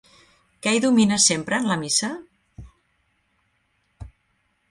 Què 0.67 0.71
hi 0.75 0.79
domina 0.85 1.19
sempre 1.25 1.59
en 1.63 1.67
la 1.73 1.77
missa? 1.83 2.09